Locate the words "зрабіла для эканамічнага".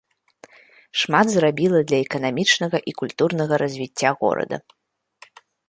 1.33-2.77